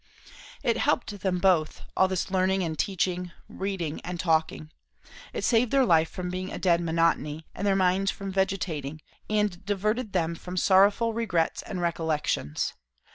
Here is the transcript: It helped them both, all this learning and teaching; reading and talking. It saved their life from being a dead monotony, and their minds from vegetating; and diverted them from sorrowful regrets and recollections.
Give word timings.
It 0.63 0.77
helped 0.77 1.19
them 1.19 1.37
both, 1.37 1.81
all 1.95 2.07
this 2.07 2.31
learning 2.31 2.63
and 2.63 2.75
teaching; 2.75 3.31
reading 3.47 4.01
and 4.01 4.19
talking. 4.19 4.71
It 5.31 5.43
saved 5.43 5.69
their 5.69 5.85
life 5.85 6.09
from 6.09 6.31
being 6.31 6.51
a 6.51 6.57
dead 6.57 6.81
monotony, 6.81 7.45
and 7.53 7.67
their 7.67 7.75
minds 7.75 8.09
from 8.09 8.31
vegetating; 8.31 9.01
and 9.29 9.63
diverted 9.63 10.11
them 10.13 10.33
from 10.33 10.57
sorrowful 10.57 11.13
regrets 11.13 11.61
and 11.61 11.81
recollections. 11.81 12.73